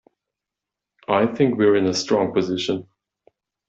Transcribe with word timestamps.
I 1.07 1.27
think 1.27 1.59
we’re 1.59 1.77
in 1.77 1.85
a 1.85 1.93
strong 1.93 2.33
position 2.33 2.87